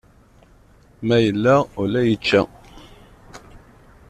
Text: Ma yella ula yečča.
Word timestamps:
Ma 1.07 1.15
yella 1.25 1.55
ula 1.81 2.01
yečča. 2.09 2.41